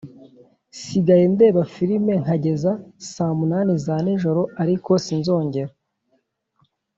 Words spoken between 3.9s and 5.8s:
ni njoro ariko sinzongera